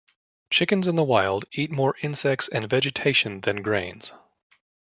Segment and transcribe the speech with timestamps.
[0.49, 4.11] Chickens in the wild eat more insects and vegetation than grains.